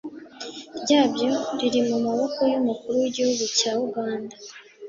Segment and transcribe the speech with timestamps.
[0.81, 4.35] ryabyo riri mu maboko y'umukuru w'igihugu cyaa uganda.